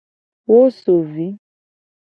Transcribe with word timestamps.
Wo 0.49 0.59
so 0.79 0.95
vi. 1.11 1.27